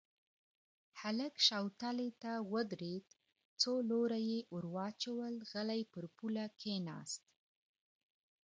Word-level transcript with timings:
هلک 1.01 1.33
شوتلې 1.47 2.09
ته 2.21 2.31
ودرېد، 2.51 3.05
څو 3.61 3.71
لوره 3.89 4.19
يې 4.29 4.39
ور 4.53 4.65
واچول، 4.75 5.33
غلی 5.51 5.81
پر 5.93 6.05
پوله 6.17 6.45
کېناست. 6.61 7.23